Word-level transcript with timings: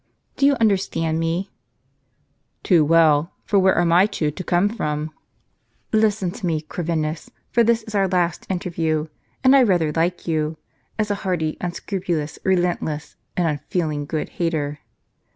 Do 0.35 0.47
you 0.47 0.55
understand 0.55 1.19
me?"" 1.19 1.51
Too 2.63 2.83
well, 2.83 3.33
for 3.45 3.59
where 3.59 3.75
are 3.75 3.85
my 3.85 4.07
two 4.07 4.31
to 4.31 4.43
come 4.43 4.67
from?" 4.67 5.11
"Listen 5.93 6.31
to 6.31 6.45
me, 6.47 6.61
Corvinus, 6.61 7.29
for 7.51 7.63
this 7.63 7.83
is 7.83 7.93
our 7.93 8.07
last 8.07 8.47
interview; 8.49 9.09
and 9.43 9.55
I 9.55 9.61
rather 9.61 9.91
like 9.91 10.27
you, 10.27 10.57
as 10.97 11.11
a 11.11 11.15
hearty, 11.21 11.55
unscrupulous, 11.61 12.39
relentless, 12.43 13.15
and 13.37 13.45
unfeeling 13.47 14.07
good 14.07 14.29
hater." 14.29 14.79